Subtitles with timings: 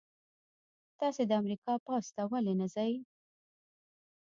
[0.99, 2.91] تاسې د امریکا پوځ ته ولې نه ځئ؟